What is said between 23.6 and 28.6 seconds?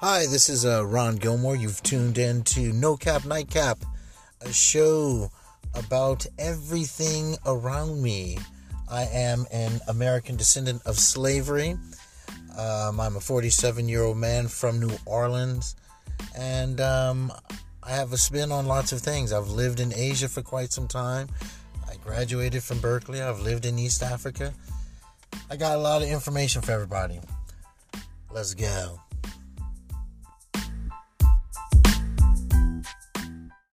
in East Africa. I got a lot of information for everybody. Let's